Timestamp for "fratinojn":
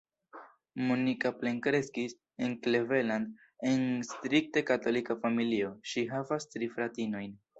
6.75-7.41